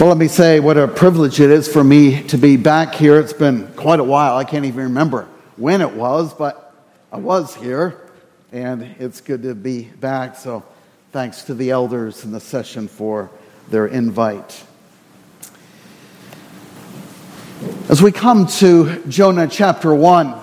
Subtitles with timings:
[0.00, 3.20] Well, let me say what a privilege it is for me to be back here.
[3.20, 4.38] It's been quite a while.
[4.38, 6.74] I can't even remember when it was, but
[7.12, 8.00] I was here,
[8.50, 10.36] and it's good to be back.
[10.36, 10.64] So,
[11.12, 13.30] thanks to the elders in the session for
[13.68, 14.64] their invite.
[17.90, 20.34] As we come to Jonah chapter 1,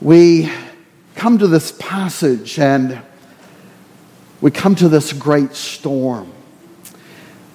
[0.00, 0.50] we
[1.14, 3.02] come to this passage and
[4.40, 6.33] we come to this great storm.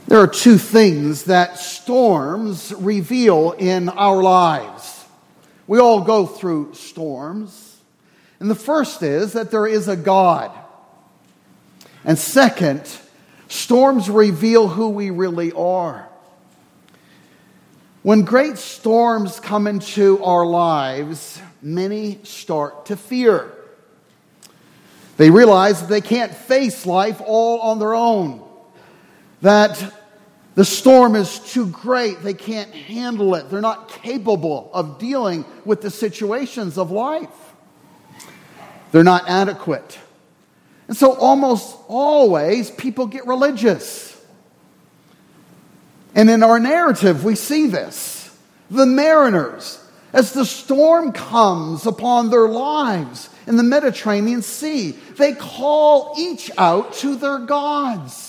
[0.10, 5.06] There are two things that storms reveal in our lives.
[5.68, 7.78] We all go through storms.
[8.40, 10.50] And the first is that there is a God.
[12.04, 12.90] And second,
[13.50, 16.10] storms reveal who we really are.
[18.02, 23.52] When great storms come into our lives, many start to fear.
[25.18, 28.44] They realize that they can't face life all on their own,
[29.42, 29.98] that
[30.56, 32.22] the storm is too great.
[32.22, 33.50] They can't handle it.
[33.50, 37.30] They're not capable of dealing with the situations of life.
[38.92, 40.00] They're not adequate.
[40.88, 44.10] And so, almost always, people get religious.
[46.16, 48.36] And in our narrative, we see this.
[48.72, 49.84] The mariners,
[50.14, 56.94] as the storm comes upon their lives in the Mediterranean Sea, they call each out
[56.96, 58.29] to their gods.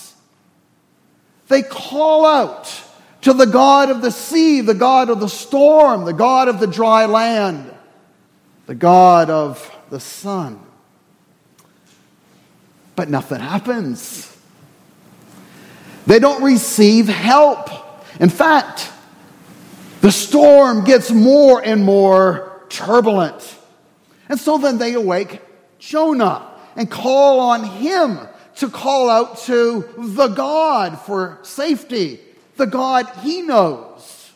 [1.51, 2.81] They call out
[3.23, 6.65] to the God of the sea, the God of the storm, the God of the
[6.65, 7.69] dry land,
[8.67, 10.61] the God of the sun.
[12.95, 14.33] But nothing happens.
[16.07, 17.69] They don't receive help.
[18.21, 18.89] In fact,
[19.99, 23.57] the storm gets more and more turbulent.
[24.29, 25.41] And so then they awake
[25.79, 28.19] Jonah and call on him
[28.61, 32.19] to call out to the God for safety,
[32.57, 34.31] the God he knows.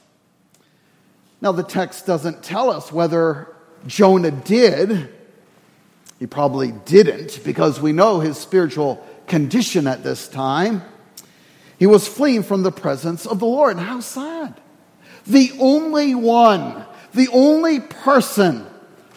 [1.42, 5.14] Now, the text doesn't tell us whether Jonah did.
[6.18, 10.82] He probably didn't because we know his spiritual condition at this time.
[11.78, 13.78] He was fleeing from the presence of the Lord.
[13.78, 14.60] How sad.
[15.28, 16.84] The only one,
[17.14, 18.66] the only person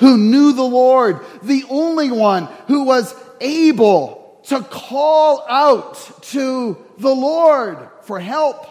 [0.00, 4.17] who knew the Lord, the only one who was able
[4.48, 8.66] to call out to the Lord for help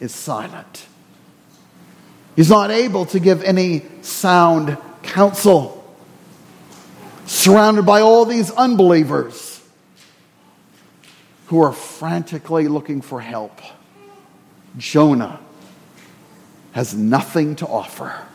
[0.00, 0.86] is silent.
[2.34, 5.78] He's not able to give any sound counsel.
[7.26, 9.62] Surrounded by all these unbelievers
[11.46, 13.60] who are frantically looking for help,
[14.78, 15.38] Jonah
[16.72, 18.26] has nothing to offer.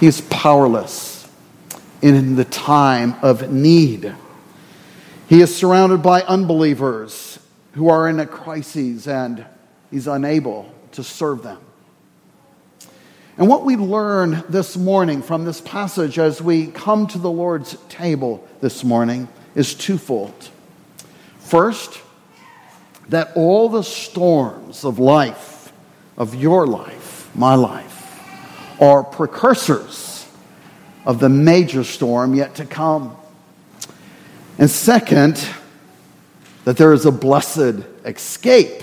[0.00, 1.13] He is powerless
[2.04, 4.14] in the time of need.
[5.26, 7.38] He is surrounded by unbelievers
[7.72, 9.46] who are in a crisis and
[9.90, 11.58] he's unable to serve them.
[13.38, 17.74] And what we learn this morning from this passage as we come to the Lord's
[17.88, 20.50] table this morning is twofold.
[21.38, 22.02] First,
[23.08, 25.72] that all the storms of life,
[26.18, 28.20] of your life, my life,
[28.78, 30.13] are precursors
[31.04, 33.16] of the major storm yet to come.
[34.58, 35.46] And second,
[36.64, 38.82] that there is a blessed escape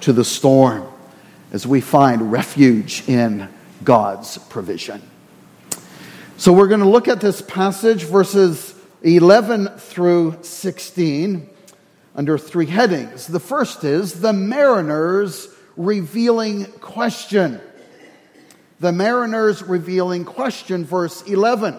[0.00, 0.86] to the storm
[1.52, 3.48] as we find refuge in
[3.82, 5.02] God's provision.
[6.36, 11.48] So we're going to look at this passage, verses 11 through 16,
[12.14, 13.26] under three headings.
[13.26, 17.60] The first is the mariner's revealing question
[18.80, 21.78] the mariner's revealing question, verse 11.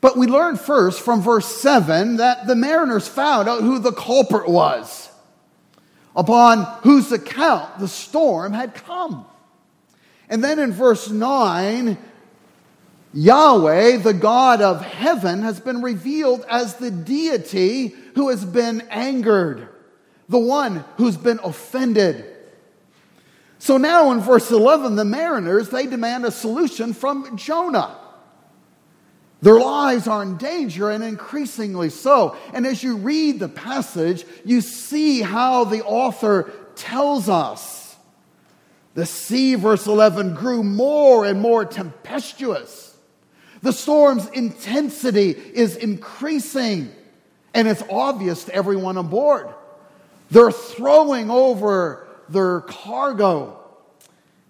[0.00, 4.48] But we learn first from verse 7 that the mariners found out who the culprit
[4.48, 5.10] was,
[6.16, 9.26] upon whose account the storm had come.
[10.30, 11.98] And then in verse 9,
[13.12, 19.68] Yahweh, the God of heaven, has been revealed as the deity who has been angered,
[20.30, 22.24] the one who's been offended.
[23.60, 27.94] So now in verse 11, the mariners, they demand a solution from Jonah.
[29.42, 32.38] Their lives are in danger and increasingly so.
[32.54, 37.96] And as you read the passage, you see how the author tells us.
[38.94, 42.96] The sea, verse 11, grew more and more tempestuous.
[43.60, 46.90] The storm's intensity is increasing,
[47.52, 49.50] and it's obvious to everyone aboard.
[50.30, 53.56] They're throwing over their cargo.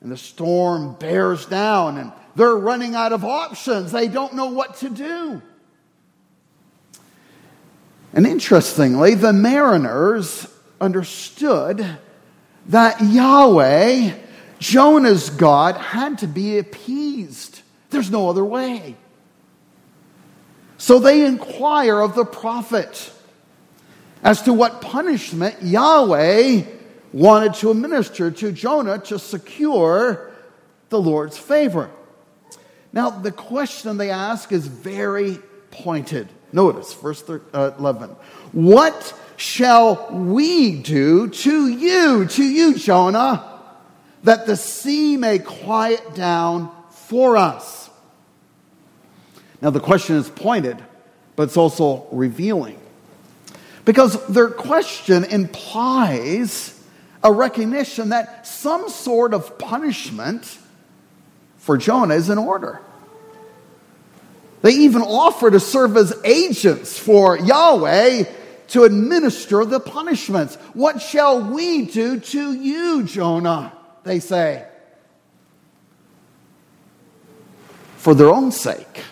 [0.00, 3.92] And the storm bears down, and they're running out of options.
[3.92, 5.42] They don't know what to do.
[8.12, 10.46] And interestingly, the mariners
[10.80, 11.86] understood
[12.66, 14.14] that Yahweh,
[14.58, 17.60] Jonah's God, had to be appeased.
[17.90, 18.96] There's no other way.
[20.78, 23.12] So they inquire of the prophet
[24.22, 26.62] as to what punishment Yahweh
[27.12, 30.30] wanted to administer to Jonah to secure
[30.88, 31.90] the Lord's favor.
[32.92, 35.38] Now, the question they ask is very
[35.70, 36.28] pointed.
[36.52, 38.10] Notice verse uh, 11.
[38.52, 43.46] What shall we do to you, to you, Jonah,
[44.24, 47.88] that the sea may quiet down for us?
[49.62, 50.82] Now, the question is pointed,
[51.36, 52.78] but it's also revealing.
[53.84, 56.79] Because their question implies
[57.22, 60.58] a recognition that some sort of punishment
[61.58, 62.80] for Jonah is in order.
[64.62, 68.24] They even offer to serve as agents for Yahweh
[68.68, 70.56] to administer the punishments.
[70.74, 73.72] What shall we do to you, Jonah?
[74.04, 74.66] They say.
[77.96, 79.04] For their own sake,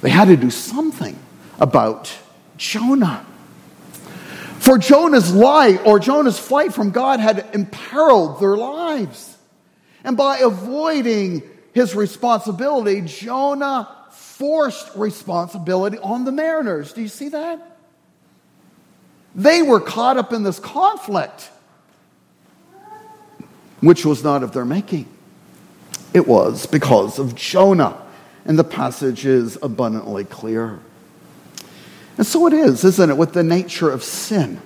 [0.00, 1.18] they had to do something
[1.58, 2.16] about
[2.56, 3.26] Jonah.
[4.68, 9.34] For Jonah's life or Jonah's flight from God had imperiled their lives.
[10.04, 11.42] And by avoiding
[11.72, 16.92] his responsibility, Jonah forced responsibility on the mariners.
[16.92, 17.78] Do you see that?
[19.34, 21.48] They were caught up in this conflict,
[23.80, 25.08] which was not of their making.
[26.12, 27.96] It was because of Jonah.
[28.44, 30.78] And the passage is abundantly clear.
[32.18, 34.60] And so it is, isn't it, with the nature of sin?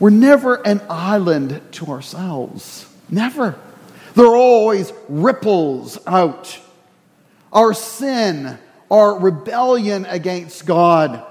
[0.00, 2.86] We're never an island to ourselves.
[3.08, 3.56] Never.
[4.14, 6.58] There are always ripples out.
[7.52, 8.58] Our sin,
[8.90, 11.24] our rebellion against God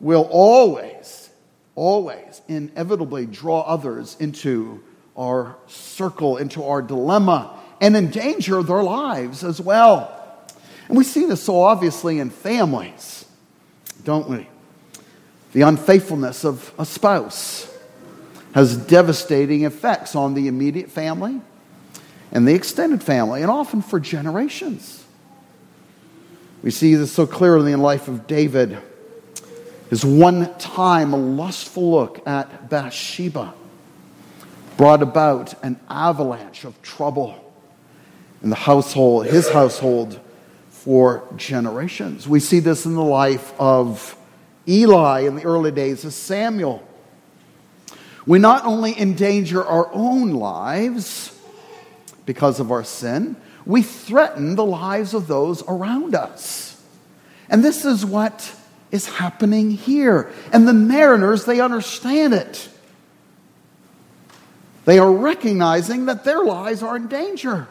[0.00, 1.30] will always,
[1.74, 4.82] always, inevitably draw others into
[5.16, 10.18] our circle, into our dilemma, and endanger their lives as well.
[10.88, 13.26] And we see this so obviously in families,
[14.04, 14.48] don't we?
[15.52, 17.70] The unfaithfulness of a spouse
[18.54, 21.40] has devastating effects on the immediate family
[22.32, 25.04] and the extended family, and often for generations.
[26.62, 28.78] We see this so clearly in the life of David.
[29.90, 33.52] His one time lustful look at Bathsheba
[34.78, 37.38] brought about an avalanche of trouble
[38.42, 40.18] in the household, his household,
[40.70, 42.26] for generations.
[42.26, 44.16] We see this in the life of
[44.68, 46.86] Eli in the early days of Samuel.
[48.26, 51.36] We not only endanger our own lives
[52.24, 53.36] because of our sin,
[53.66, 56.80] we threaten the lives of those around us.
[57.48, 58.54] And this is what
[58.90, 60.30] is happening here.
[60.52, 62.68] And the mariners, they understand it.
[64.84, 67.68] They are recognizing that their lives are in danger.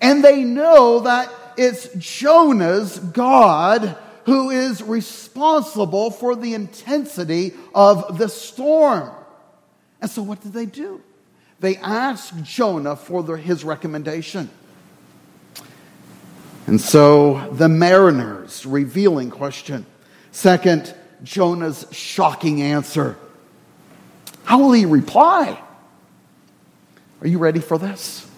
[0.00, 8.28] And they know that it's Jonah's God who is responsible for the intensity of the
[8.28, 9.10] storm.
[10.00, 11.00] And so, what did they do?
[11.60, 14.50] They asked Jonah for their, his recommendation.
[16.66, 19.84] And so, the mariners' revealing question.
[20.32, 23.18] Second, Jonah's shocking answer.
[24.44, 25.60] How will he reply?
[27.20, 28.28] Are you ready for this?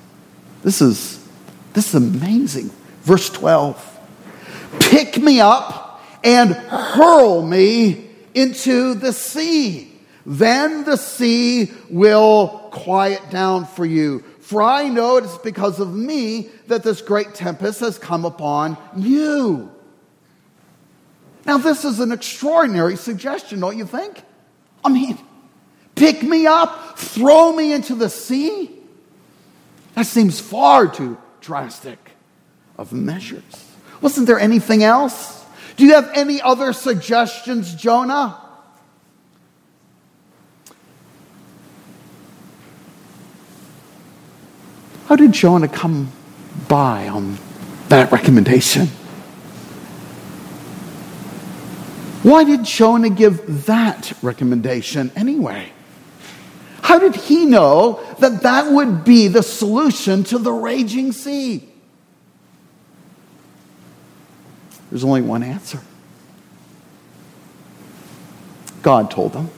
[0.63, 1.25] This is,
[1.73, 2.71] this is amazing.
[3.03, 3.92] Verse 12
[4.81, 9.93] Pick me up and hurl me into the sea.
[10.25, 14.21] Then the sea will quiet down for you.
[14.41, 18.77] For I know it is because of me that this great tempest has come upon
[18.97, 19.71] you.
[21.45, 24.23] Now, this is an extraordinary suggestion, don't you think?
[24.85, 25.19] I mean,
[25.95, 28.71] pick me up, throw me into the sea?
[29.95, 31.99] That seems far too drastic
[32.79, 33.72] of measures.
[34.03, 35.47] Wasn't there anything else?
[35.77, 38.39] Do you have any other suggestions, Jonah?
[45.07, 46.11] How did Jonah come
[46.69, 47.39] by on
[47.89, 48.89] that recommendation?
[52.23, 55.73] Why did Jonah give that recommendation anyway?
[56.83, 61.72] How did he know that that would be the solution to the raging sea?
[64.93, 65.81] There's only one answer.
[68.83, 69.49] God told them.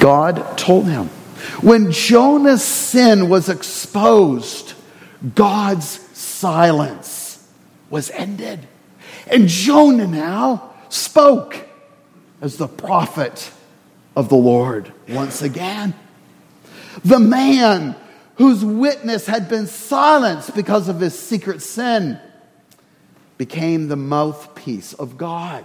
[0.00, 1.06] God told him.
[1.60, 4.74] When Jonah's sin was exposed,
[5.36, 5.86] God's
[6.18, 7.48] silence
[7.90, 8.66] was ended.
[9.28, 11.64] And Jonah now spoke
[12.40, 13.52] as the prophet
[14.16, 15.94] of the Lord once again.
[17.04, 17.94] The man
[18.34, 22.18] whose witness had been silenced because of his secret sin
[23.38, 25.64] became the mouthpiece of God.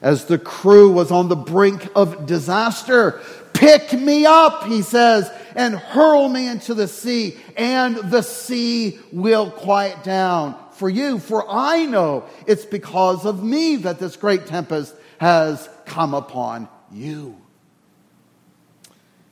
[0.00, 3.20] As the crew was on the brink of disaster,
[3.52, 9.50] pick me up, he says, and hurl me into the sea, and the sea will
[9.50, 11.18] quiet down for you.
[11.18, 17.36] For I know it's because of me that this great tempest has come upon you.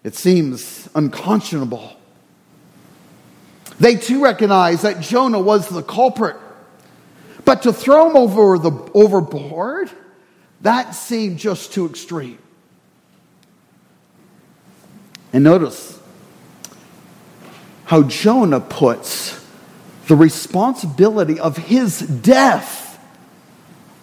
[0.03, 1.97] It seems unconscionable.
[3.79, 6.37] They too recognize that Jonah was the culprit.
[7.47, 9.89] But to throw him over the overboard,
[10.63, 12.39] that seemed just too extreme.
[15.33, 15.99] And notice
[17.85, 19.43] how Jonah puts
[20.09, 22.99] the responsibility of his death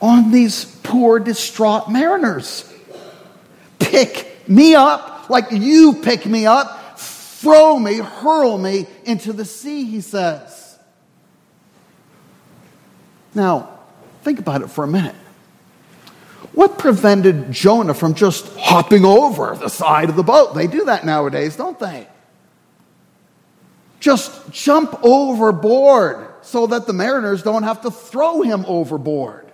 [0.02, 2.72] on these poor, distraught mariners.
[3.78, 9.84] Pick me up like you pick me up, throw me, hurl me into the sea,
[9.84, 10.63] he says.
[13.36, 13.80] Now,
[14.24, 15.16] think about it for a minute.
[16.54, 20.54] What prevented Jonah from just hopping over the side of the boat?
[20.54, 22.08] They do that nowadays, don't they?
[24.00, 29.48] Just jump overboard so that the mariners don't have to throw him overboard.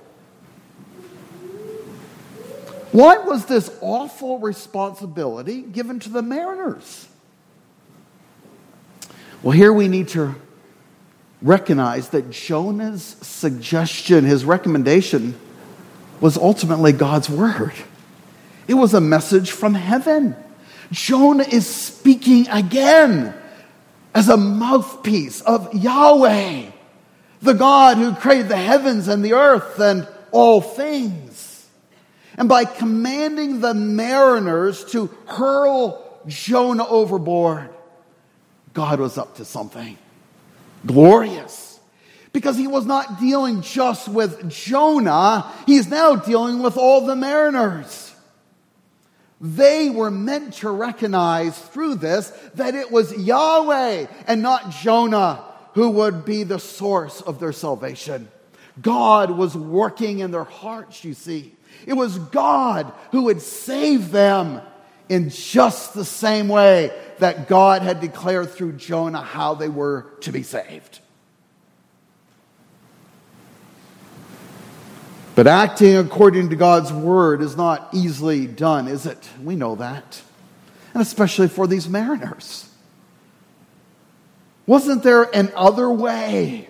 [2.91, 7.07] Why was this awful responsibility given to the mariners?
[9.43, 10.35] Well, here we need to
[11.41, 15.39] recognize that Jonah's suggestion, his recommendation,
[16.19, 17.73] was ultimately God's word.
[18.67, 20.35] It was a message from heaven.
[20.91, 23.33] Jonah is speaking again
[24.13, 26.71] as a mouthpiece of Yahweh,
[27.41, 31.67] the God who created the heavens and the earth and all things.
[32.37, 37.69] And by commanding the mariners to hurl Jonah overboard,
[38.73, 39.97] God was up to something
[40.85, 41.79] glorious.
[42.31, 48.13] Because he was not dealing just with Jonah, he's now dealing with all the mariners.
[49.41, 55.43] They were meant to recognize through this that it was Yahweh and not Jonah
[55.73, 58.27] who would be the source of their salvation.
[58.81, 61.55] God was working in their hearts, you see.
[61.85, 64.61] It was God who would save them
[65.09, 70.31] in just the same way that God had declared through Jonah how they were to
[70.31, 70.99] be saved.
[75.35, 79.29] But acting according to God's word is not easily done, is it?
[79.41, 80.21] We know that.
[80.93, 82.69] And especially for these mariners.
[84.65, 86.67] Wasn't there an other way?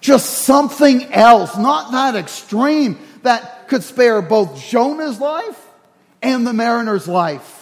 [0.00, 5.66] Just something else, not that extreme, that could spare both Jonah's life
[6.20, 7.57] and the mariner's life.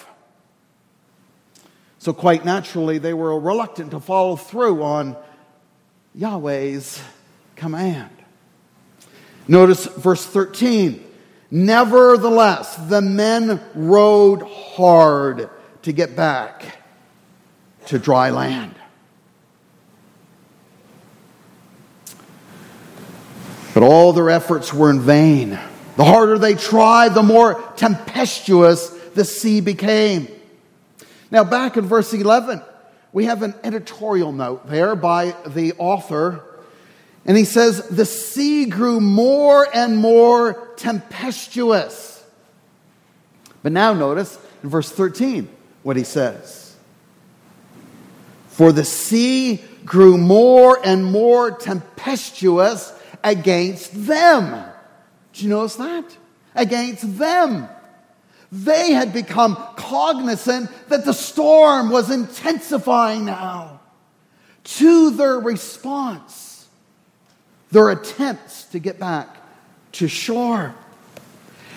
[2.07, 5.17] So, quite naturally, they were reluctant to follow through on
[6.15, 7.03] Yahweh's
[7.57, 8.13] command.
[9.49, 11.05] Notice verse 13.
[11.51, 15.51] Nevertheless, the men rowed hard
[15.83, 16.79] to get back
[17.87, 18.77] to dry land.
[23.75, 25.59] But all their efforts were in vain.
[25.97, 30.29] The harder they tried, the more tempestuous the sea became.
[31.31, 32.63] Now, back in verse 11,
[33.13, 36.43] we have an editorial note there by the author.
[37.25, 42.25] And he says, The sea grew more and more tempestuous.
[43.63, 45.49] But now notice in verse 13
[45.83, 46.77] what he says.
[48.49, 52.93] For the sea grew more and more tempestuous
[53.25, 54.65] against them.
[55.33, 56.05] Do you notice that?
[56.55, 57.69] Against them.
[58.53, 63.81] They had become cognizant that the storm was intensifying now.
[64.65, 66.67] To their response,
[67.71, 69.37] their attempts to get back
[69.93, 70.75] to shore.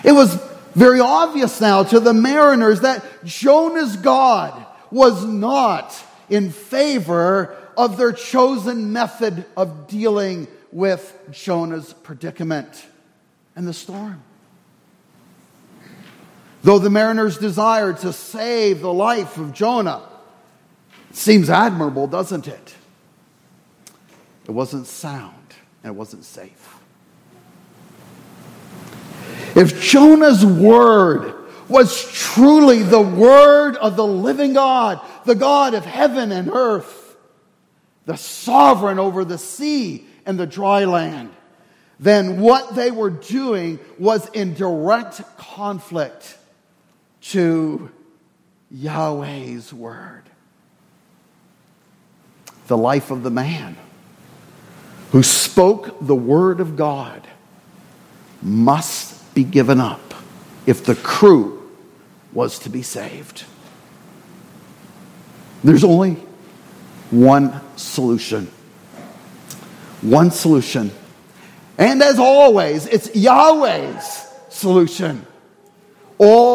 [0.04, 0.34] It was
[0.74, 5.94] very obvious now to the mariners that Jonah's God was not
[6.28, 12.86] in favor of their chosen method of dealing with Jonah's predicament
[13.56, 14.22] and the storm.
[16.62, 20.02] Though the mariners desired to save the life of Jonah,
[21.12, 22.74] seems admirable, doesn't it?
[24.46, 25.34] It wasn't sound
[25.82, 26.76] and it wasn't safe.
[29.56, 31.34] If Jonah's word
[31.68, 37.16] was truly the word of the living God, the God of heaven and earth,
[38.06, 41.30] the sovereign over the sea and the dry land,
[41.98, 46.38] then what they were doing was in direct conflict
[47.22, 47.90] to
[48.70, 50.22] Yahweh's word.
[52.66, 53.76] The life of the man
[55.12, 57.26] who spoke the word of God
[58.42, 60.14] must be given up
[60.66, 61.70] if the crew
[62.32, 63.44] was to be saved.
[65.64, 66.16] There's only
[67.10, 68.50] one solution.
[70.00, 70.92] One solution.
[71.76, 75.26] And as always, it's Yahweh's solution.
[76.18, 76.49] All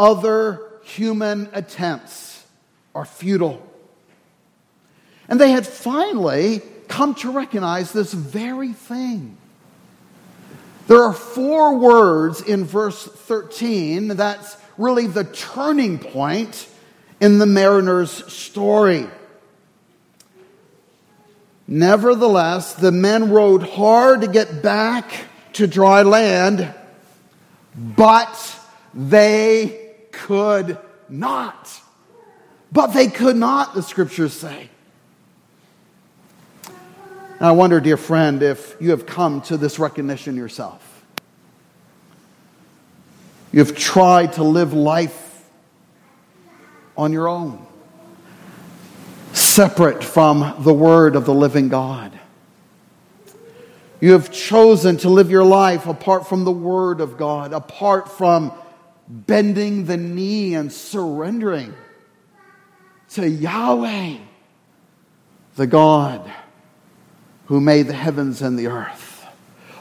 [0.00, 2.42] other human attempts
[2.94, 3.62] are futile.
[5.28, 9.36] And they had finally come to recognize this very thing.
[10.86, 16.66] There are four words in verse 13 that's really the turning point
[17.20, 19.06] in the mariner's story.
[21.68, 25.12] Nevertheless, the men rowed hard to get back
[25.52, 26.74] to dry land,
[27.76, 28.56] but
[28.94, 29.79] they
[30.30, 31.80] could not.
[32.70, 34.70] But they could not, the scriptures say.
[36.64, 41.04] And I wonder, dear friend, if you have come to this recognition yourself.
[43.50, 45.44] You've tried to live life
[46.96, 47.66] on your own,
[49.32, 52.16] separate from the word of the living God.
[54.00, 58.52] You have chosen to live your life apart from the word of God, apart from
[59.10, 61.74] bending the knee and surrendering
[63.10, 64.18] to Yahweh,
[65.56, 66.30] the God
[67.46, 69.26] who made the heavens and the earth,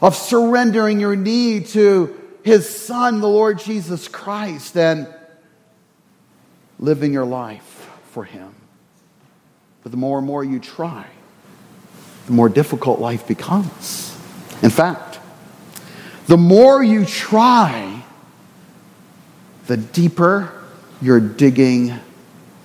[0.01, 5.07] of surrendering your knee to his Son, the Lord Jesus Christ, and
[6.79, 8.55] living your life for him.
[9.83, 11.05] But the more and more you try,
[12.25, 14.17] the more difficult life becomes.
[14.63, 15.19] In fact,
[16.25, 17.98] the more you try,
[19.69, 20.51] the deeper
[20.99, 21.93] you're digging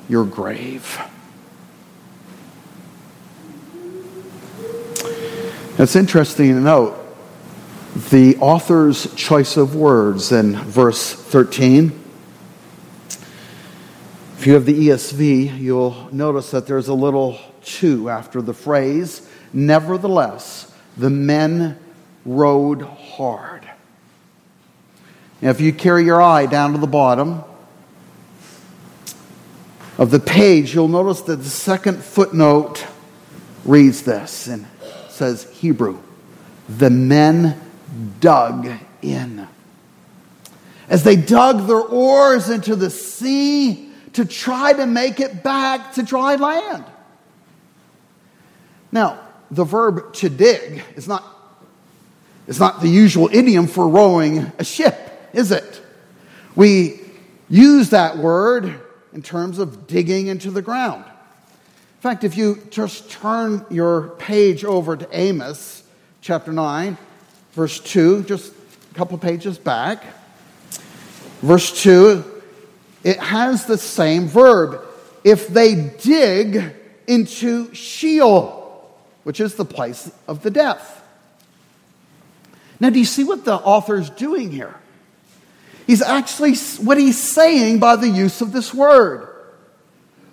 [0.08, 0.98] your grave.
[5.78, 6.98] It's interesting to note
[8.08, 11.92] the author's choice of words in verse 13.
[14.38, 19.28] If you have the ESV, you'll notice that there's a little to after the phrase,
[19.52, 21.78] nevertheless, the men
[22.24, 23.53] rowed hard.
[25.42, 27.42] Now, if you carry your eye down to the bottom
[29.98, 32.86] of the page, you'll notice that the second footnote
[33.64, 34.66] reads this and
[35.08, 35.98] says Hebrew.
[36.68, 37.60] The men
[38.20, 38.68] dug
[39.02, 39.46] in.
[40.88, 46.02] As they dug their oars into the sea to try to make it back to
[46.02, 46.84] dry land.
[48.92, 49.20] Now,
[49.50, 51.24] the verb to dig is not,
[52.46, 55.03] is not the usual idiom for rowing a ship,
[55.34, 55.82] is it?
[56.56, 57.00] We
[57.48, 58.80] use that word
[59.12, 61.04] in terms of digging into the ground.
[61.04, 65.82] In fact, if you just turn your page over to Amos
[66.20, 66.98] chapter 9,
[67.52, 68.52] verse 2, just
[68.90, 70.04] a couple pages back.
[71.40, 72.24] Verse 2,
[73.04, 74.84] it has the same verb.
[75.24, 76.74] If they dig
[77.06, 78.64] into Sheol,
[79.24, 81.02] which is the place of the death.
[82.80, 84.74] Now, do you see what the author is doing here?
[85.86, 89.28] He's actually, what he's saying by the use of this word.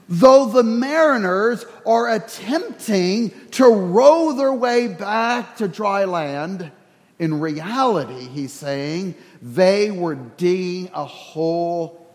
[0.08, 6.72] Though the mariners are attempting to row their way back to dry land,
[7.20, 12.06] in reality, he's saying, they were digging a hole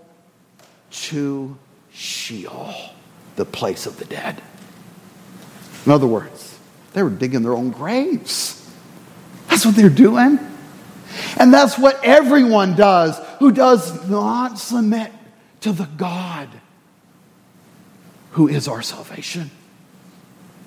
[0.91, 1.57] to
[1.93, 2.75] Sheol,
[3.37, 4.43] the place of the dead.
[5.87, 6.59] In other words,
[6.93, 8.71] they were digging their own graves.
[9.49, 10.39] That's what they're doing.
[11.39, 15.13] And that's what everyone does who does not submit
[15.61, 16.49] to the God
[18.33, 19.51] who is our salvation.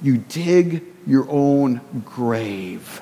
[0.01, 3.01] You dig your own grave.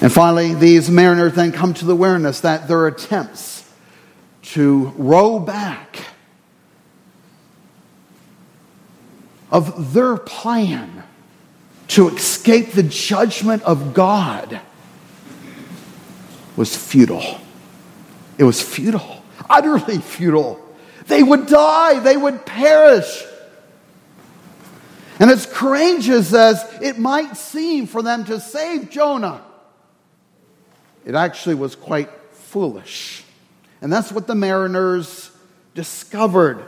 [0.00, 3.68] And finally, these mariners then come to the awareness that their attempts
[4.42, 6.04] to row back
[9.50, 11.02] of their plan
[11.88, 14.60] to escape the judgment of God
[16.56, 17.40] was futile.
[18.38, 20.62] It was futile, utterly futile.
[21.06, 23.24] They would die, they would perish.
[25.18, 29.42] And as courageous as it might seem for them to save Jonah,
[31.04, 33.24] it actually was quite foolish.
[33.80, 35.30] And that's what the mariners
[35.74, 36.64] discovered.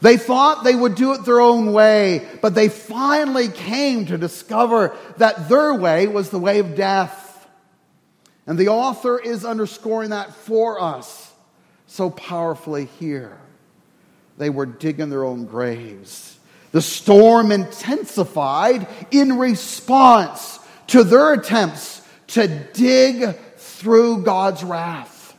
[0.00, 4.96] They thought they would do it their own way, but they finally came to discover
[5.18, 7.19] that their way was the way of death.
[8.50, 11.32] And the author is underscoring that for us
[11.86, 13.38] so powerfully here.
[14.38, 16.36] They were digging their own graves.
[16.72, 20.58] The storm intensified in response
[20.88, 25.38] to their attempts to dig through God's wrath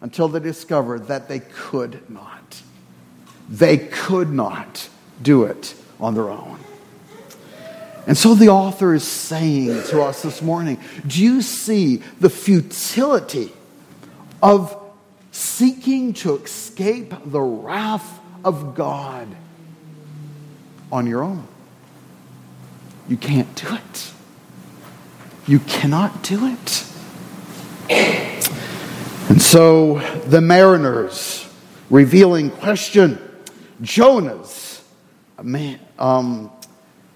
[0.00, 2.62] until they discovered that they could not.
[3.50, 4.88] They could not
[5.20, 6.58] do it on their own.
[8.06, 13.52] And so the author is saying to us this morning do you see the futility
[14.42, 14.76] of
[15.30, 19.28] seeking to escape the wrath of God
[20.90, 21.46] on your own?
[23.08, 24.12] You can't do it.
[25.46, 26.86] You cannot do it.
[29.28, 31.48] And so the mariners
[31.90, 33.18] revealing question
[33.80, 34.82] Jonah's
[35.98, 36.50] um,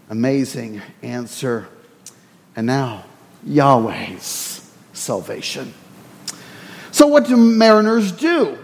[0.09, 1.69] amazing answer.
[2.55, 3.05] And now,
[3.45, 5.73] Yahweh's salvation.
[6.91, 8.59] So, what do mariners do?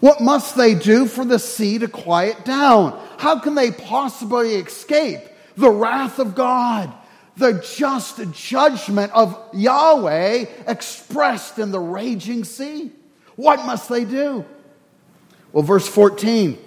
[0.00, 2.98] What must they do for the sea to quiet down?
[3.18, 5.20] How can they possibly escape
[5.56, 6.92] the wrath of God,
[7.36, 12.92] the just judgment of Yahweh expressed in the raging sea?
[13.34, 14.44] What must they do?
[15.52, 16.58] Well, verse 14.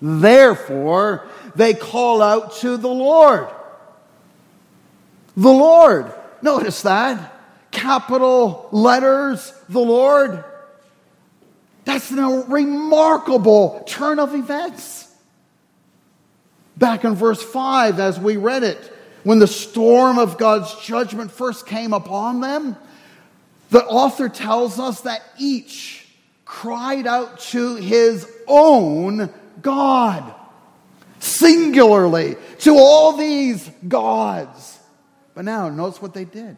[0.00, 3.48] Therefore, they call out to the Lord.
[5.36, 6.12] The Lord.
[6.42, 7.32] Notice that.
[7.70, 10.44] Capital letters, the Lord.
[11.84, 15.12] That's a remarkable turn of events.
[16.76, 18.92] Back in verse 5, as we read it,
[19.24, 22.76] when the storm of God's judgment first came upon them,
[23.70, 26.06] the author tells us that each
[26.44, 29.32] cried out to his own
[29.66, 30.32] God
[31.18, 34.78] singularly to all these gods.
[35.34, 36.56] But now, notice what they did.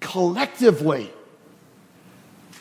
[0.00, 1.08] Collectively,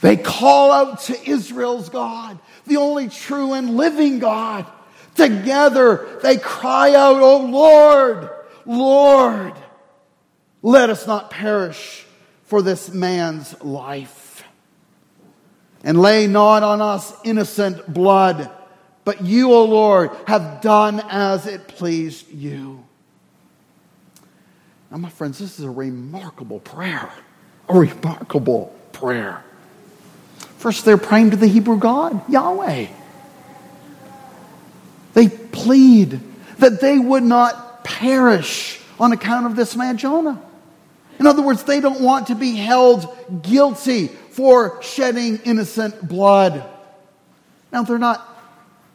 [0.01, 4.67] they call out to Israel's God, the only true and living God.
[5.15, 8.29] Together, they cry out, Oh Lord,
[8.67, 9.53] Lord,
[10.61, 12.05] let us not perish
[12.43, 14.43] for this man's life.
[15.83, 18.51] And lay not on us innocent blood
[19.03, 22.83] but you, O Lord, have done as it pleased you.
[24.91, 27.09] Now, my friends, this is a remarkable prayer.
[27.69, 29.43] A remarkable prayer.
[30.57, 32.87] First, they're praying to the Hebrew God, Yahweh.
[35.13, 36.19] They plead
[36.59, 40.41] that they would not perish on account of this man Jonah.
[41.19, 43.07] In other words, they don't want to be held
[43.41, 46.63] guilty for shedding innocent blood.
[47.71, 48.30] Now, they're not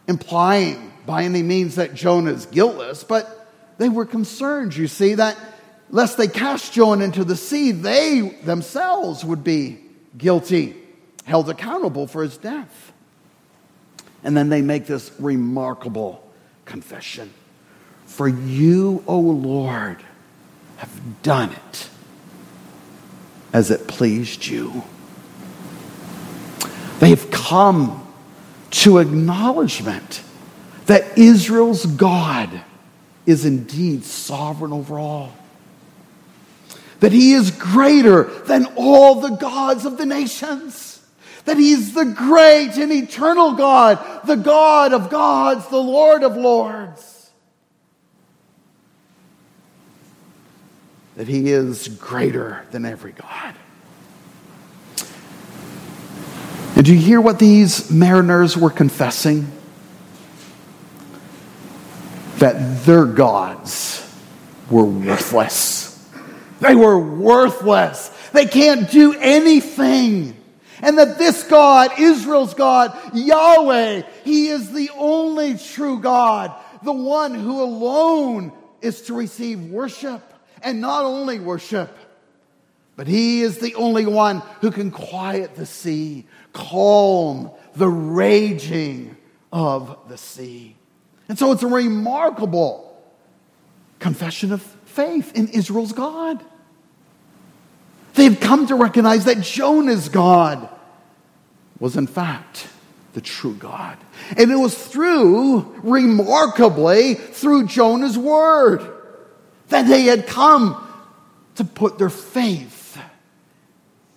[0.08, 5.36] implying by any means that Jonah is guiltless, but they were concerned, you see, that
[5.90, 9.78] lest they cast Jonah into the sea, they themselves would be
[10.16, 10.74] guilty,
[11.24, 12.92] held accountable for his death.
[14.24, 16.22] And then they make this remarkable
[16.64, 17.32] confession
[18.06, 19.98] For you, O Lord,
[20.78, 21.88] have done it
[23.52, 24.84] as it pleased you.
[26.98, 28.05] They've come
[28.82, 30.22] to acknowledgement
[30.84, 32.62] that Israel's God
[33.24, 35.32] is indeed sovereign over all.
[37.00, 41.04] That he is greater than all the gods of the nations.
[41.46, 47.30] That he's the great and eternal God, the God of gods, the Lord of lords.
[51.16, 53.54] That he is greater than every God.
[56.82, 59.50] Do you hear what these mariners were confessing?
[62.36, 64.06] That their gods
[64.70, 66.06] were worthless.
[66.60, 68.08] They were worthless.
[68.32, 70.36] They can't do anything.
[70.82, 77.34] And that this God, Israel's God, Yahweh, He is the only true God, the one
[77.34, 80.22] who alone is to receive worship.
[80.62, 81.96] And not only worship,
[82.96, 89.14] but He is the only one who can quiet the sea, calm the raging
[89.52, 90.74] of the sea.
[91.28, 92.98] And so it's a remarkable
[93.98, 96.42] confession of faith in Israel's God.
[98.14, 100.68] They've come to recognize that Jonah's God
[101.78, 102.66] was, in fact,
[103.12, 103.98] the true God.
[104.38, 108.94] And it was through, remarkably, through Jonah's word
[109.68, 110.82] that they had come
[111.56, 112.98] to put their faith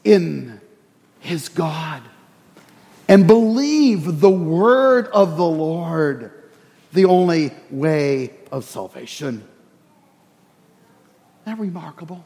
[0.06, 0.62] in
[1.20, 2.02] his God
[3.10, 6.32] and believe the word of the Lord,
[6.94, 9.44] the only way of salvation.
[11.42, 12.24] Isn't that remarkable?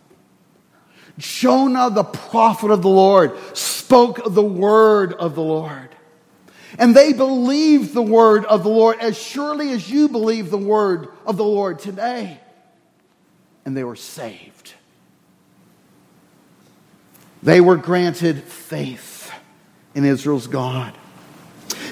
[1.17, 5.89] Jonah, the prophet of the Lord, spoke spoke the word of the Lord.
[6.80, 11.10] And they believed the word of the Lord as surely as you believe the word
[11.26, 12.39] of the Lord today.
[13.65, 14.74] And they were saved.
[17.43, 19.12] They were granted faith
[19.95, 20.93] in Israel's God.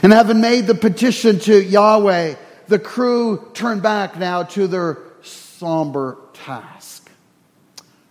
[0.04, 2.36] And having made the petition to Yahweh,
[2.68, 7.10] the crew turned back now to their somber task.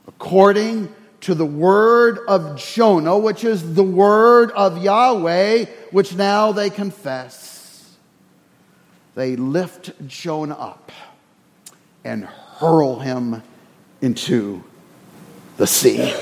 [0.06, 6.70] According to the word of Jonah, which is the word of Yahweh, which now they
[6.70, 7.96] confess,
[9.14, 10.92] they lift Jonah up
[12.04, 13.42] and hurl him
[14.00, 14.62] into
[15.56, 16.14] the sea.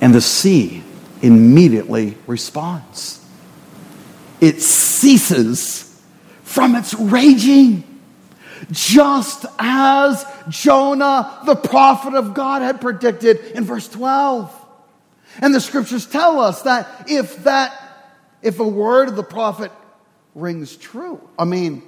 [0.00, 0.82] And the sea
[1.22, 3.24] immediately responds.
[4.40, 5.84] It ceases
[6.42, 7.84] from its raging,
[8.70, 14.54] just as Jonah, the prophet of God, had predicted in verse 12.
[15.40, 17.74] And the scriptures tell us that if that,
[18.42, 19.72] if a word of the prophet
[20.34, 21.82] rings true, I mean,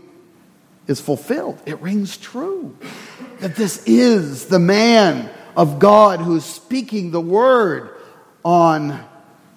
[0.87, 2.77] is fulfilled, it rings true.
[3.39, 7.91] That this is the man of God who's speaking the word
[8.45, 9.05] on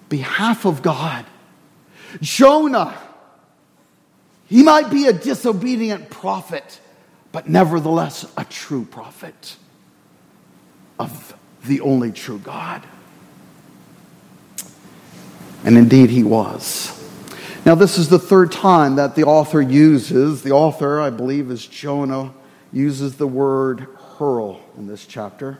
[0.08, 1.24] behalf of God.
[2.20, 2.96] Jonah,
[4.46, 6.80] he might be a disobedient prophet,
[7.32, 9.56] but nevertheless a true prophet
[10.98, 12.82] of the only true God.
[15.64, 16.90] And indeed, he was.
[17.64, 21.66] Now, this is the third time that the author uses, the author, I believe, is
[21.66, 22.34] Jonah,
[22.70, 23.86] uses the word
[24.18, 25.58] hurl in this chapter.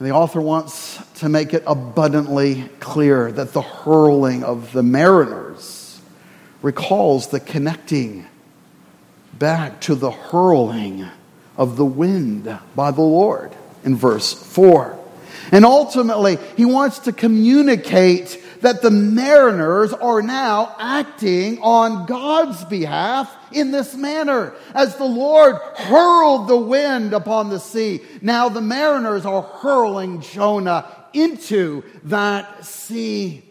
[0.00, 6.00] And the author wants to make it abundantly clear that the hurling of the mariners
[6.62, 8.26] recalls the connecting
[9.38, 11.06] back to the hurling
[11.58, 14.98] of the wind by the Lord in verse 4.
[15.52, 23.34] And ultimately, he wants to communicate that the mariners are now acting on God's behalf
[23.52, 24.54] in this manner.
[24.74, 30.86] As the Lord hurled the wind upon the sea, now the mariners are hurling Jonah
[31.12, 33.42] into that sea.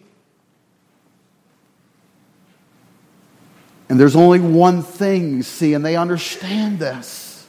[3.89, 7.47] And there's only one thing, see, and they understand this.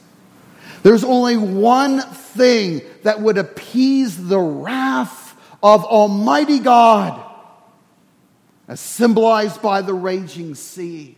[0.81, 7.30] There's only one thing that would appease the wrath of Almighty God
[8.71, 11.17] as symbolized by the raging sea.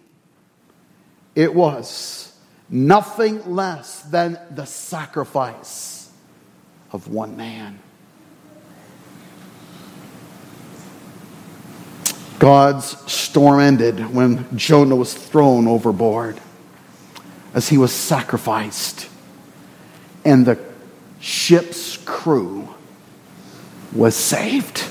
[1.36, 2.36] It was
[2.68, 6.12] nothing less than the sacrifice
[6.92, 7.78] of one man.
[12.40, 16.40] God's storm ended when Jonah was thrown overboard
[17.54, 19.08] as he was sacrificed,
[20.26, 20.58] and the
[21.20, 22.68] ship's crew
[23.94, 24.84] was saved.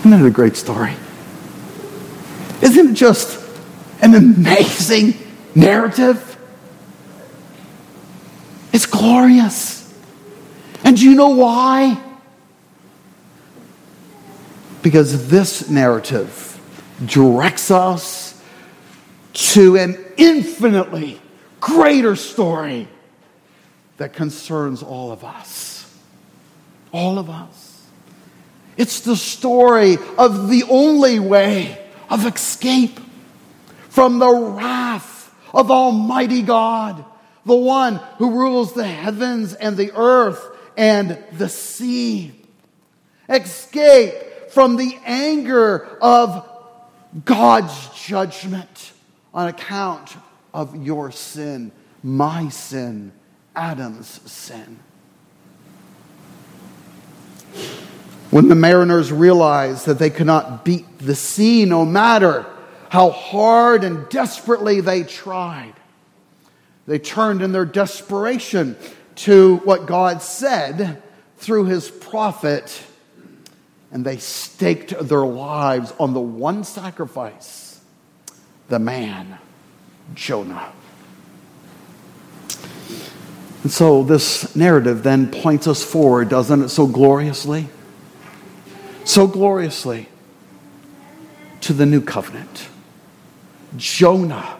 [0.00, 0.94] Isn't that a great story?
[2.62, 3.40] Isn't it just
[4.00, 5.14] an amazing
[5.54, 6.36] narrative?
[8.72, 9.92] It's glorious.
[10.84, 12.02] And do you know why?
[14.82, 16.60] Because this narrative
[17.04, 18.40] directs us
[19.32, 21.20] to an infinitely
[21.60, 22.88] greater story
[23.98, 25.92] that concerns all of us.
[26.92, 27.67] All of us.
[28.78, 33.00] It's the story of the only way of escape
[33.88, 37.04] from the wrath of Almighty God,
[37.44, 40.40] the one who rules the heavens and the earth
[40.76, 42.32] and the sea.
[43.28, 46.48] Escape from the anger of
[47.24, 48.92] God's judgment
[49.34, 50.16] on account
[50.54, 51.72] of your sin,
[52.04, 53.10] my sin,
[53.56, 54.78] Adam's sin.
[58.30, 62.44] When the mariners realized that they could not beat the sea no matter
[62.90, 65.74] how hard and desperately they tried,
[66.86, 68.76] they turned in their desperation
[69.16, 71.02] to what God said
[71.38, 72.82] through his prophet,
[73.90, 77.80] and they staked their lives on the one sacrifice
[78.68, 79.38] the man,
[80.14, 80.72] Jonah.
[83.62, 87.68] And so this narrative then points us forward, doesn't it, so gloriously?
[89.08, 90.06] So gloriously
[91.62, 92.68] to the new covenant.
[93.78, 94.58] Jonah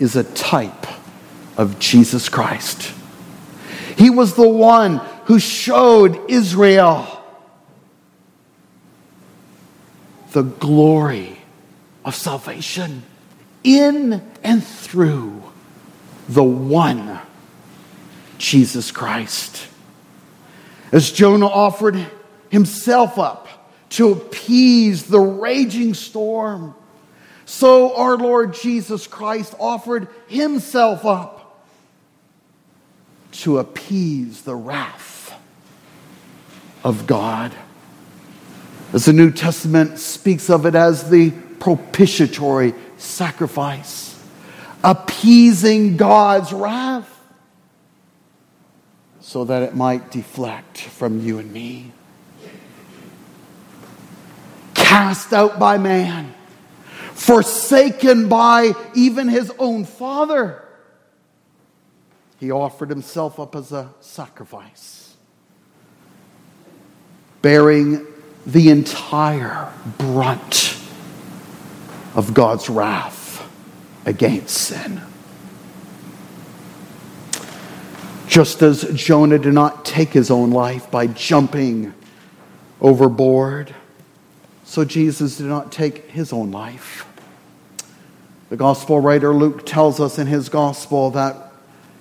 [0.00, 0.86] is a type
[1.56, 2.92] of Jesus Christ.
[3.96, 7.06] He was the one who showed Israel
[10.32, 11.38] the glory
[12.04, 13.04] of salvation
[13.62, 15.40] in and through
[16.28, 17.20] the one
[18.38, 19.68] Jesus Christ.
[20.90, 22.04] As Jonah offered
[22.50, 23.47] himself up
[23.90, 26.74] to appease the raging storm,
[27.44, 31.64] so our Lord Jesus Christ offered himself up
[33.32, 35.34] to appease the wrath
[36.84, 37.52] of God.
[38.92, 44.18] As the New Testament speaks of it as the propitiatory sacrifice,
[44.82, 47.14] appeasing God's wrath
[49.20, 51.92] so that it might deflect from you and me.
[54.98, 56.34] Cast out by man,
[57.12, 60.64] forsaken by even his own father,
[62.40, 65.16] he offered himself up as a sacrifice,
[67.42, 68.08] bearing
[68.44, 70.76] the entire brunt
[72.16, 73.48] of God's wrath
[74.04, 75.00] against sin.
[78.26, 81.94] Just as Jonah did not take his own life by jumping
[82.80, 83.76] overboard,
[84.68, 87.06] so Jesus did not take his own life.
[88.50, 91.52] The gospel writer Luke tells us in his gospel that,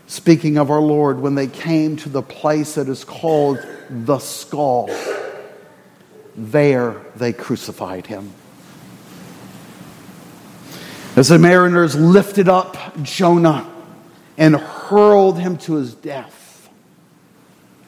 [0.08, 4.89] speaking of our Lord, when they came to the place that is called the skull,
[6.36, 8.34] there they crucified him.
[11.15, 13.65] As the mariners lifted up Jonah,
[14.38, 16.69] and hurled him to his death.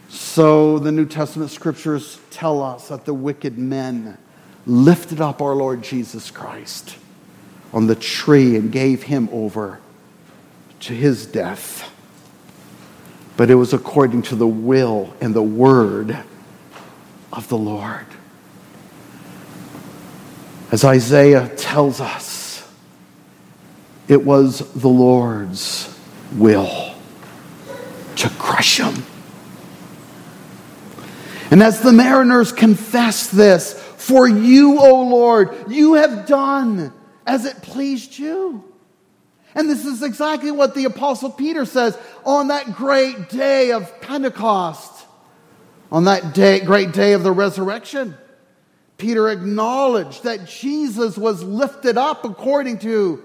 [0.08, 4.18] So the New Testament scriptures tell us that the wicked men
[4.66, 6.96] lifted up our Lord Jesus Christ
[7.74, 9.80] on the tree and gave him over
[10.82, 11.92] to his death.
[13.38, 16.18] But it was according to the will and the word
[17.32, 18.06] of the Lord.
[20.72, 22.68] As Isaiah tells us,
[24.08, 25.98] it was the Lord's
[26.34, 26.96] will
[28.18, 29.04] to crush him.
[31.52, 36.94] And as the mariners confess this, for you, O Lord, you have done
[37.28, 38.64] as it pleased you.
[39.54, 45.06] And this is exactly what the Apostle Peter says on that great day of Pentecost,
[45.92, 48.16] on that day, great day of the resurrection.
[48.98, 53.22] Peter acknowledged that Jesus was lifted up according to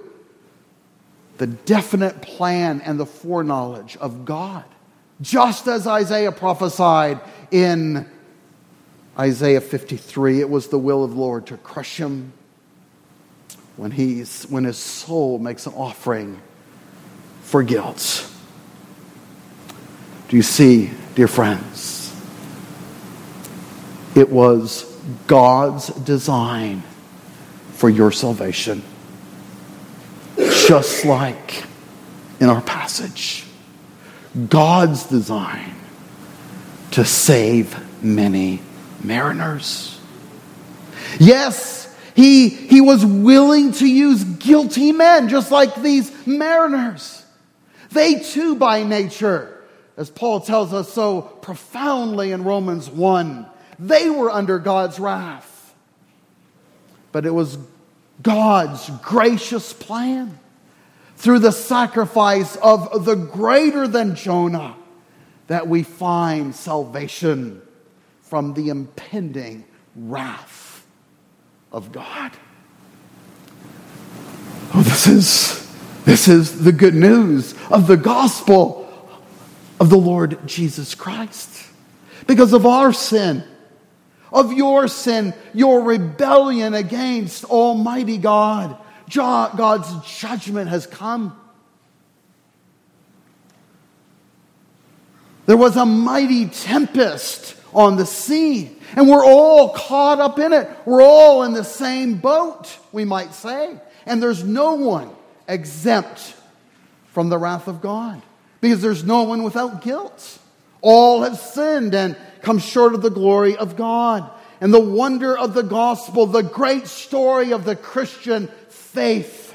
[1.38, 4.64] the definite plan and the foreknowledge of God.
[5.20, 7.20] Just as Isaiah prophesied
[7.52, 8.10] in
[9.18, 12.32] Isaiah 53, it was the will of the Lord to crush him
[13.76, 16.40] when, he's, when his soul makes an offering
[17.42, 18.28] for guilt.
[20.28, 22.12] Do you see, dear friends?
[24.16, 24.84] It was
[25.26, 26.82] God's design
[27.72, 28.82] for your salvation
[30.66, 31.64] just like
[32.40, 33.44] in our passage.
[34.48, 35.74] God's design
[36.92, 38.60] to save many
[39.04, 40.00] mariners.
[41.20, 47.24] Yes, he, he was willing to use guilty men, just like these mariners.
[47.90, 49.62] They too, by nature,
[49.96, 53.46] as Paul tells us so profoundly in Romans 1,
[53.78, 55.74] they were under God's wrath.
[57.12, 57.58] But it was
[58.22, 60.38] God's gracious plan
[61.16, 64.76] through the sacrifice of the greater than Jonah
[65.46, 67.62] that we find salvation
[68.34, 69.62] from the impending
[69.94, 70.84] wrath
[71.70, 72.32] of God.
[74.74, 78.90] Oh, this is, this is the good news of the gospel
[79.78, 81.64] of the Lord Jesus Christ.
[82.26, 83.44] Because of our sin,
[84.32, 88.76] of your sin, your rebellion against Almighty God,
[89.12, 91.40] God's judgment has come.
[95.46, 100.68] There was a mighty tempest on the sea, and we're all caught up in it.
[100.84, 103.76] We're all in the same boat, we might say.
[104.06, 105.10] And there's no one
[105.48, 106.34] exempt
[107.06, 108.22] from the wrath of God
[108.60, 110.38] because there's no one without guilt.
[110.80, 114.30] All have sinned and come short of the glory of God.
[114.60, 119.54] And the wonder of the gospel, the great story of the Christian faith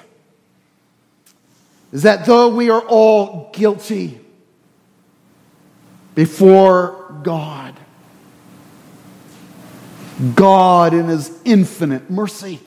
[1.92, 4.20] is that though we are all guilty
[6.16, 7.76] before God,
[10.36, 12.60] God, in His infinite mercy,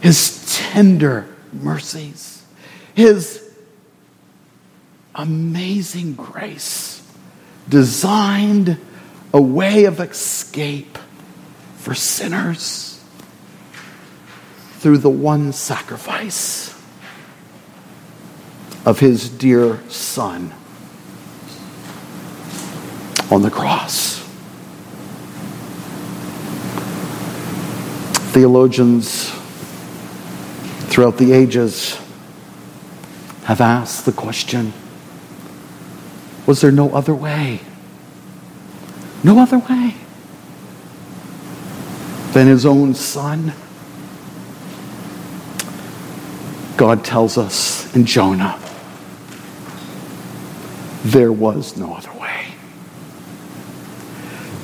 [0.00, 2.44] His tender mercies,
[2.94, 3.44] His
[5.14, 7.02] amazing grace,
[7.68, 8.78] designed
[9.32, 10.96] a way of escape
[11.76, 13.02] for sinners
[14.78, 16.72] through the one sacrifice
[18.84, 20.52] of his dear son,
[23.30, 24.17] on the cross.
[28.32, 29.30] Theologians
[30.88, 31.98] throughout the ages
[33.44, 34.72] have asked the question
[36.46, 37.60] was there no other way?
[39.22, 39.94] No other way
[42.32, 43.52] than his own son?
[46.78, 48.58] God tells us in Jonah
[51.04, 52.46] there was no other way.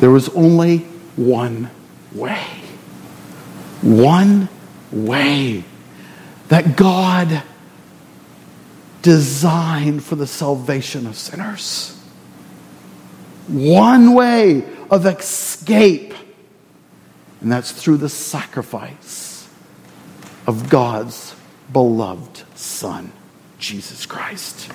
[0.00, 0.78] There was only
[1.16, 1.70] one
[2.14, 2.63] way.
[3.84, 4.48] One
[4.90, 5.62] way
[6.48, 7.42] that God
[9.02, 11.94] designed for the salvation of sinners.
[13.46, 16.14] One way of escape,
[17.42, 19.50] and that's through the sacrifice
[20.46, 21.34] of God's
[21.70, 23.12] beloved Son,
[23.58, 24.70] Jesus Christ.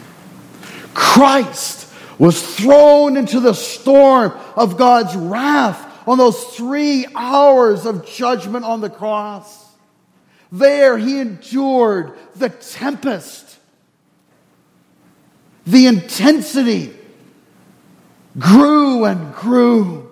[0.93, 8.65] Christ was thrown into the storm of God's wrath on those three hours of judgment
[8.65, 9.67] on the cross.
[10.51, 13.59] There he endured the tempest,
[15.67, 16.95] the intensity
[18.39, 20.11] grew and grew.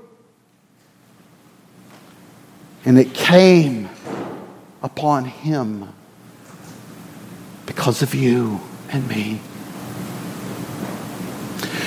[2.86, 3.90] And it came
[4.84, 5.90] upon him
[7.66, 9.42] because of you and me.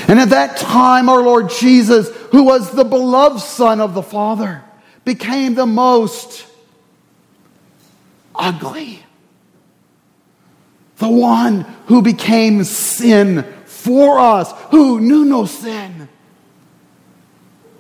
[0.09, 4.63] And at that time, our Lord Jesus, who was the beloved Son of the Father,
[5.05, 6.47] became the most
[8.35, 9.05] ugly.
[10.99, 16.09] The one who became sin for us, who knew no sin.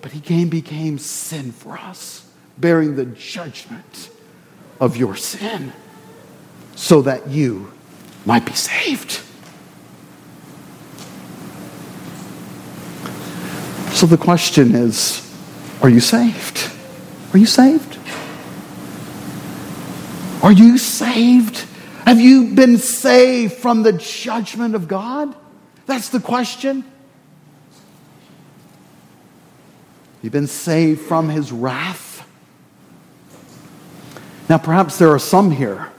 [0.01, 2.27] But he came, became sin for us,
[2.57, 4.11] bearing the judgment
[4.81, 5.73] of your sin,
[6.75, 7.71] so that you
[8.25, 9.21] might be saved.
[14.01, 15.21] So the question is
[15.83, 16.73] are you saved?
[17.35, 17.99] Are you saved?
[20.43, 21.67] Are you saved?
[22.07, 25.37] Have you been saved from the judgment of God?
[25.85, 26.83] That's the question.
[30.23, 32.27] You've been saved from his wrath.
[34.49, 35.93] Now, perhaps there are some here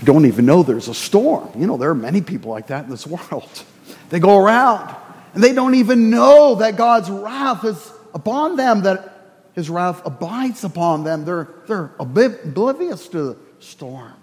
[0.00, 1.50] who don't even know there's a storm.
[1.56, 3.62] You know, there are many people like that in this world.
[4.08, 5.03] They go around
[5.34, 9.10] and they don't even know that God's wrath is upon them, that
[9.54, 11.24] his wrath abides upon them.
[11.24, 14.14] They're, they're oblivious to the storm.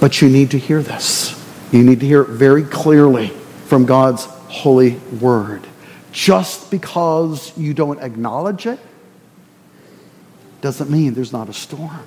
[0.00, 1.38] But you need to hear this.
[1.70, 3.28] You need to hear it very clearly
[3.66, 5.66] from God's holy word.
[6.10, 8.80] Just because you don't acknowledge it
[10.60, 12.02] doesn't mean there's not a storm.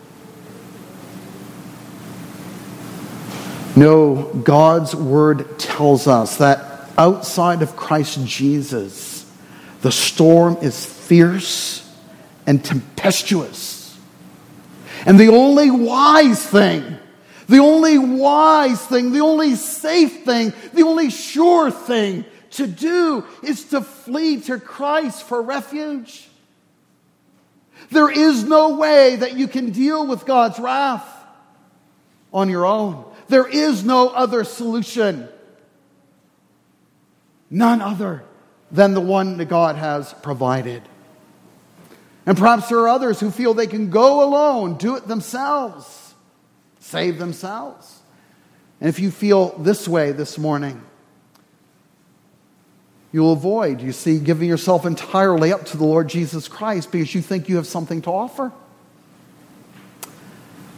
[3.75, 9.29] No, God's word tells us that outside of Christ Jesus,
[9.81, 11.81] the storm is fierce
[12.47, 13.97] and tempestuous.
[15.05, 16.99] And the only wise thing
[17.47, 23.65] the only wise thing, the only safe thing, the only sure thing to do is
[23.65, 26.27] to flee to Christ for refuge.
[27.91, 31.07] There is no way that you can deal with God's wrath
[32.33, 33.04] on your own.
[33.27, 35.27] There is no other solution.
[37.49, 38.23] None other
[38.71, 40.83] than the one that God has provided.
[42.25, 46.05] And perhaps there are others who feel they can go alone, do it themselves
[46.85, 48.01] save themselves.
[48.79, 50.81] And if you feel this way this morning,
[53.11, 57.21] you'll avoid, you see, giving yourself entirely up to the Lord Jesus Christ because you
[57.21, 58.51] think you have something to offer.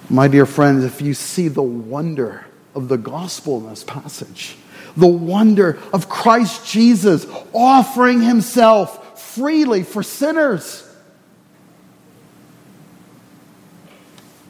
[0.09, 4.55] My dear friends, if you see the wonder of the gospel in this passage,
[4.95, 10.83] the wonder of Christ Jesus offering himself freely for sinners,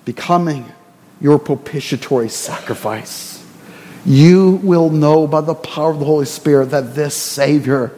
[0.06, 0.72] becoming
[1.20, 3.44] your propitiatory sacrifice.
[4.06, 7.92] You will know by the power of the Holy Spirit that this Savior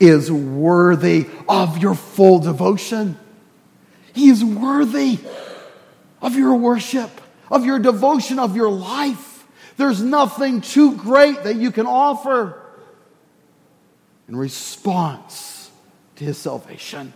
[0.00, 3.16] is worthy of your full devotion.
[4.12, 5.20] He is worthy
[6.24, 7.10] of your worship,
[7.50, 9.46] of your devotion, of your life.
[9.76, 12.60] There's nothing too great that you can offer
[14.26, 15.70] in response
[16.16, 17.12] to his salvation.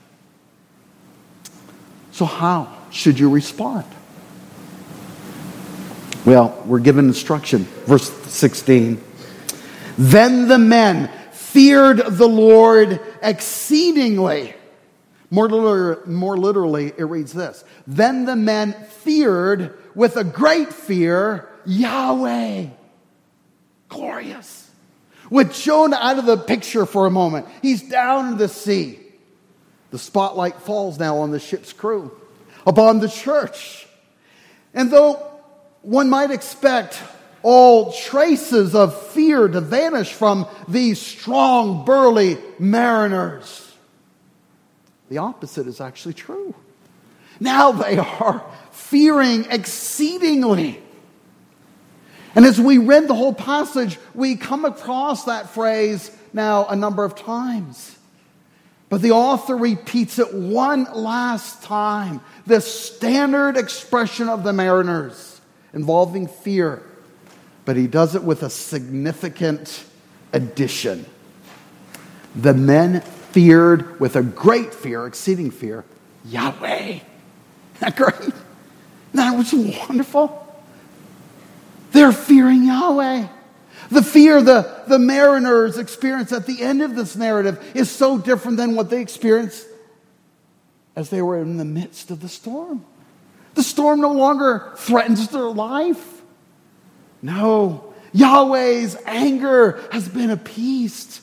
[2.13, 3.87] So, how should you respond?
[6.27, 7.61] Well, we're given instruction.
[7.87, 9.03] Verse 16.
[9.97, 14.55] Then the men feared the Lord exceedingly.
[15.31, 21.49] More literally, more literally, it reads this Then the men feared with a great fear
[21.67, 22.67] Yahweh.
[23.89, 24.71] glorious.
[25.31, 28.99] With Jonah out of the picture for a moment, he's down in the sea.
[29.91, 32.11] The spotlight falls now on the ship's crew,
[32.67, 33.87] upon the church.
[34.73, 35.17] And though
[35.83, 37.03] one might expect
[37.43, 43.68] all traces of fear to vanish from these strong, burly mariners,
[45.09, 46.55] the opposite is actually true.
[47.41, 50.83] Now they are fearing exceedingly.
[52.35, 57.05] And as we read the whole passage, we come across that phrase now a number
[57.05, 57.97] of times.
[58.89, 65.41] But the author repeats it one last time the standard expression of the mariners
[65.75, 66.83] involving fear.
[67.65, 69.85] But he does it with a significant
[70.33, 71.05] addition.
[72.35, 73.03] The men
[73.33, 75.85] feared with a great fear, exceeding fear,
[76.25, 76.85] Yahweh.
[76.85, 77.03] Isn't
[77.81, 78.35] that great?
[79.15, 80.45] That was wonderful.
[81.93, 83.29] They're fearing Yahweh.
[83.91, 88.59] The fear the, the mariners experience at the end of this narrative is so different
[88.59, 89.67] than what they experienced
[90.95, 92.85] as they were in the midst of the storm.
[93.55, 96.23] The storm no longer threatens their life.
[97.23, 101.21] No, Yahweh's anger has been appeased.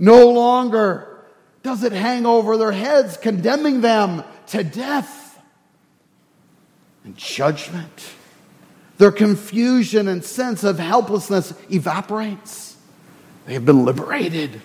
[0.00, 1.06] No longer
[1.62, 5.38] does it hang over their heads, condemning them to death
[7.04, 8.10] and judgment.
[8.96, 12.76] Their confusion and sense of helplessness evaporates.
[13.46, 14.60] They have been liberated.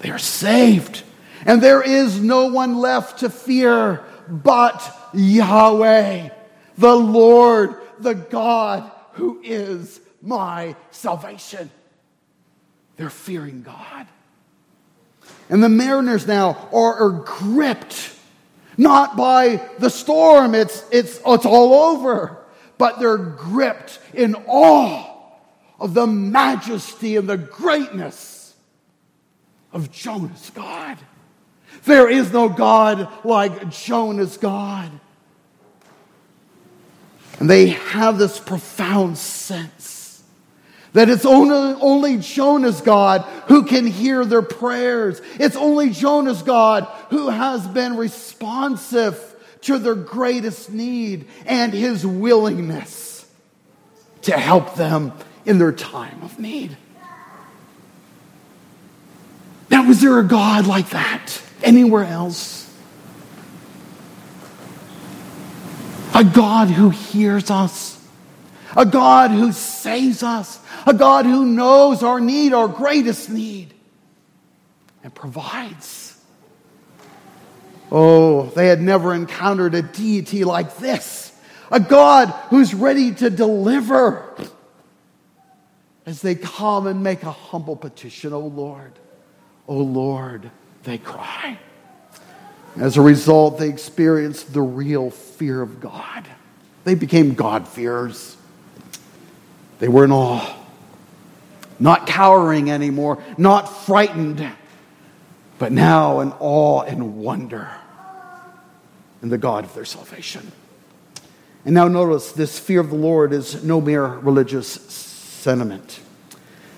[0.00, 1.02] They are saved.
[1.44, 6.30] And there is no one left to fear but Yahweh,
[6.76, 11.70] the Lord, the God who is my salvation.
[12.96, 14.06] They're fearing God.
[15.50, 18.14] And the mariners now are, are gripped,
[18.76, 22.38] not by the storm, it's, it's, it's all over
[22.78, 25.04] but they're gripped in awe
[25.78, 28.54] of the majesty and the greatness
[29.72, 30.96] of Jonah's God.
[31.84, 34.90] There is no God like Jonah's God.
[37.38, 39.77] And they have this profound sense
[40.92, 45.20] that it's only, only Jonah's God who can hear their prayers.
[45.38, 49.22] It's only Jonah's God who has been responsive
[49.62, 53.26] to their greatest need and his willingness
[54.22, 55.12] to help them
[55.44, 56.76] in their time of need.
[59.70, 62.64] Now, was there a God like that anywhere else?
[66.14, 67.97] A God who hears us,
[68.76, 73.74] a God who saves us, a God who knows our need, our greatest need,
[75.02, 76.20] and provides.
[77.90, 81.32] Oh, they had never encountered a deity like this,
[81.70, 84.34] a God who's ready to deliver.
[86.06, 88.92] As they come and make a humble petition, Oh Lord,
[89.68, 90.50] Oh Lord,
[90.84, 91.58] they cry.
[92.76, 96.26] As a result, they experienced the real fear of God.
[96.84, 98.37] They became God-fearers.
[99.78, 100.56] They were in awe,
[101.78, 104.46] not cowering anymore, not frightened
[105.58, 107.68] but now in awe and wonder
[109.22, 110.52] in the God of their salvation.
[111.64, 116.00] And now notice this fear of the Lord is no mere religious sentiment.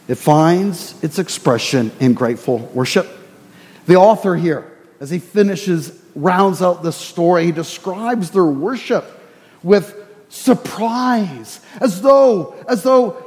[0.08, 3.06] It finds its expression in grateful worship.
[3.86, 9.04] The author here, as he finishes, rounds out the story, he describes their worship
[9.62, 9.94] with
[10.30, 13.22] surprise, as though, as though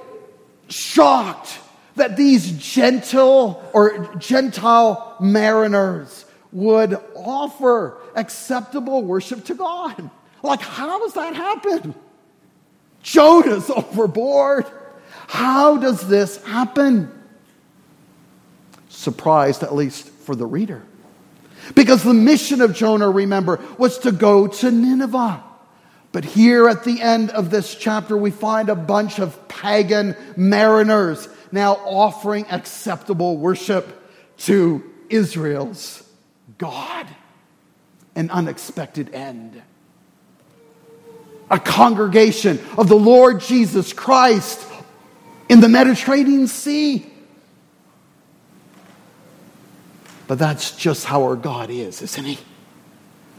[0.69, 1.59] shocked
[1.95, 10.09] that these gentle or Gentile mariners would offer acceptable worship to God.
[10.41, 11.93] Like, how does that happen?
[13.03, 14.65] Jonah's overboard.
[15.27, 17.11] How does this happen?
[18.89, 20.81] Surprised, at least for the reader.
[21.75, 25.43] Because the mission of Jonah, remember, was to go to Nineveh.
[26.14, 31.28] But here at the end of this chapter, we find a bunch of pagan mariners
[31.51, 33.99] now offering acceptable worship
[34.38, 36.07] to Israel's
[36.59, 37.07] God.
[38.16, 39.59] An unexpected end.
[41.49, 44.64] A congregation of the Lord Jesus Christ
[45.49, 47.07] in the Mediterranean Sea.
[50.28, 52.38] But that's just how our God is, isn't He?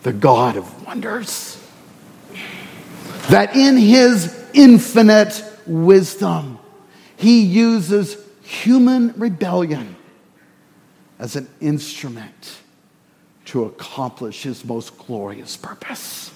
[0.03, 1.64] The God of wonders.
[3.29, 6.59] That in His infinite wisdom,
[7.17, 9.97] he uses human rebellion
[11.19, 12.59] as an instrument
[13.47, 16.33] to accomplish his most glorious purpose.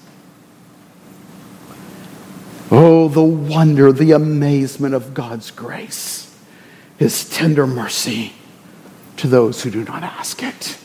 [2.70, 6.24] Oh, the wonder, the amazement of God's grace.
[6.98, 8.32] his tender mercy
[9.16, 10.76] to those who do not ask it.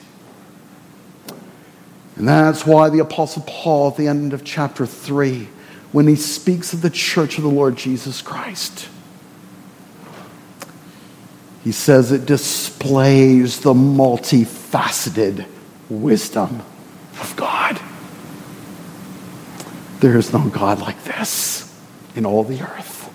[2.16, 5.48] And that's why the Apostle Paul, at the end of chapter 3,
[5.94, 8.90] when he speaks of the church of the Lord Jesus Christ,
[11.64, 15.46] he says it displays the multifaceted
[15.90, 16.62] wisdom
[17.22, 17.80] of God.
[20.02, 21.74] There is no God like this
[22.16, 23.10] in all the earth.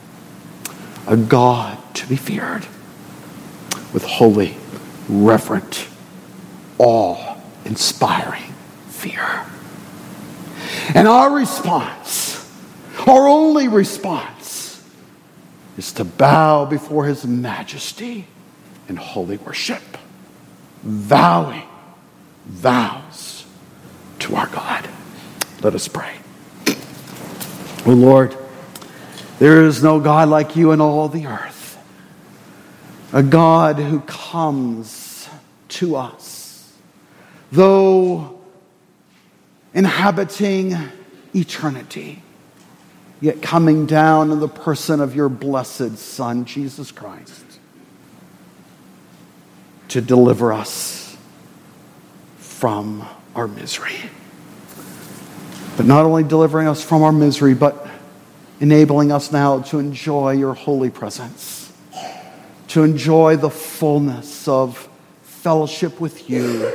[1.06, 2.66] A God to be feared
[3.92, 4.56] with holy,
[5.08, 5.88] reverent,
[6.78, 8.54] awe inspiring
[8.88, 9.44] fear.
[10.94, 12.37] And our response,
[13.06, 14.82] our only response,
[15.76, 18.26] is to bow before his majesty
[18.88, 19.82] in holy worship,
[20.82, 21.62] vowing
[22.46, 23.46] vows
[24.18, 24.88] to our God.
[25.62, 26.14] Let us pray.
[26.66, 26.74] O
[27.86, 28.36] oh Lord,
[29.38, 31.78] there is no God like you in all the earth,
[33.12, 35.28] a God who comes
[35.68, 36.72] to us,
[37.52, 38.40] though
[39.74, 40.76] inhabiting
[41.34, 42.22] eternity,
[43.20, 47.48] yet coming down in the person of your blessed Son, Jesus Christ
[49.88, 51.16] to deliver us
[52.38, 53.96] from our misery.
[55.76, 57.86] But not only delivering us from our misery, but
[58.60, 61.72] enabling us now to enjoy your holy presence,
[62.68, 64.88] to enjoy the fullness of
[65.22, 66.68] fellowship with you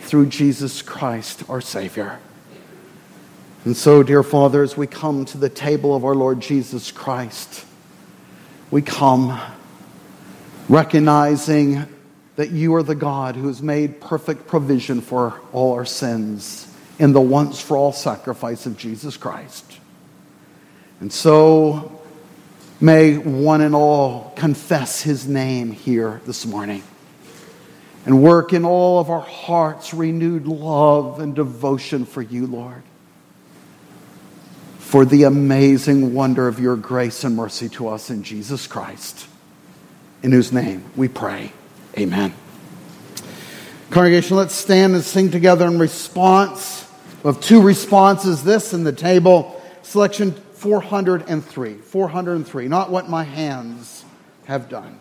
[0.00, 2.18] through Jesus Christ, our Savior.
[3.64, 7.64] And so, dear Father, as we come to the table of our Lord Jesus Christ,
[8.70, 9.40] we come
[10.68, 11.84] recognizing
[12.36, 17.12] that you are the God who has made perfect provision for all our sins in
[17.12, 19.78] the once for all sacrifice of Jesus Christ.
[21.00, 22.00] And so
[22.80, 26.82] may one and all confess his name here this morning
[28.06, 32.82] and work in all of our hearts renewed love and devotion for you, Lord,
[34.88, 39.28] for the amazing wonder of your grace and mercy to us in Jesus Christ,
[40.22, 41.52] in whose name we pray.
[41.98, 42.32] Amen.
[43.90, 46.90] Congregation, let's stand and sing together in response.
[47.22, 49.62] Have two responses this in the table.
[49.82, 51.74] Selection 403.
[51.74, 54.06] 403, not what my hands
[54.46, 54.98] have done.